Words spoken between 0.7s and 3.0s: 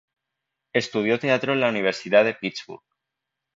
Estudió teatro en la Universidad de Pittsburgh.